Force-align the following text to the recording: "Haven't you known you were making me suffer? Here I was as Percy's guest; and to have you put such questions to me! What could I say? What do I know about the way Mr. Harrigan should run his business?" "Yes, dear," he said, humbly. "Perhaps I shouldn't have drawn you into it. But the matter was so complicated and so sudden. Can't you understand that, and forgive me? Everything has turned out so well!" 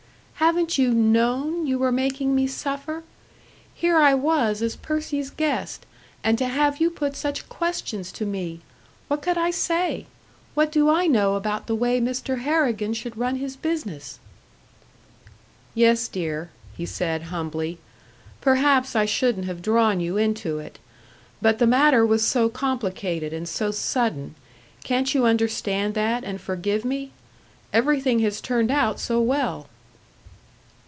"Haven't 0.41 0.75
you 0.79 0.91
known 0.91 1.67
you 1.67 1.77
were 1.77 1.91
making 1.91 2.33
me 2.33 2.47
suffer? 2.47 3.03
Here 3.75 3.97
I 3.97 4.15
was 4.15 4.63
as 4.63 4.75
Percy's 4.75 5.29
guest; 5.29 5.85
and 6.23 6.35
to 6.39 6.47
have 6.47 6.81
you 6.81 6.89
put 6.89 7.15
such 7.15 7.47
questions 7.47 8.11
to 8.13 8.25
me! 8.25 8.61
What 9.07 9.21
could 9.21 9.37
I 9.37 9.51
say? 9.51 10.07
What 10.55 10.71
do 10.71 10.89
I 10.89 11.05
know 11.05 11.35
about 11.35 11.67
the 11.67 11.75
way 11.75 12.01
Mr. 12.01 12.39
Harrigan 12.39 12.95
should 12.95 13.19
run 13.19 13.35
his 13.35 13.55
business?" 13.55 14.17
"Yes, 15.75 16.07
dear," 16.07 16.49
he 16.75 16.87
said, 16.87 17.23
humbly. 17.29 17.77
"Perhaps 18.41 18.95
I 18.95 19.05
shouldn't 19.05 19.45
have 19.45 19.61
drawn 19.61 19.99
you 19.99 20.17
into 20.17 20.57
it. 20.57 20.79
But 21.39 21.59
the 21.59 21.67
matter 21.67 22.03
was 22.03 22.25
so 22.25 22.49
complicated 22.49 23.31
and 23.31 23.47
so 23.47 23.69
sudden. 23.69 24.33
Can't 24.83 25.13
you 25.13 25.27
understand 25.27 25.93
that, 25.93 26.23
and 26.23 26.41
forgive 26.41 26.83
me? 26.83 27.11
Everything 27.71 28.19
has 28.21 28.41
turned 28.41 28.71
out 28.71 28.99
so 28.99 29.21
well!" 29.21 29.67